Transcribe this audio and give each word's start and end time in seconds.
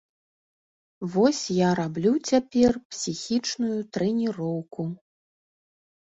Вось 1.15 1.41
я 1.55 1.69
раблю 1.79 2.13
цяпер 2.29 2.73
псіхічную 2.93 3.77
трэніроўку. 3.97 4.87